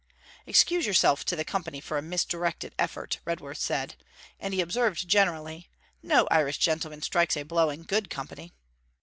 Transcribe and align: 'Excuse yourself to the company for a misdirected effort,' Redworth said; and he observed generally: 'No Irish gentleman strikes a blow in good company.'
'Excuse 0.47 0.87
yourself 0.87 1.23
to 1.23 1.35
the 1.35 1.45
company 1.45 1.79
for 1.79 1.95
a 1.95 2.01
misdirected 2.01 2.73
effort,' 2.79 3.19
Redworth 3.23 3.59
said; 3.59 3.93
and 4.39 4.51
he 4.51 4.59
observed 4.59 5.07
generally: 5.07 5.69
'No 6.01 6.27
Irish 6.31 6.57
gentleman 6.57 7.03
strikes 7.03 7.37
a 7.37 7.43
blow 7.43 7.69
in 7.69 7.83
good 7.83 8.09
company.' 8.09 8.51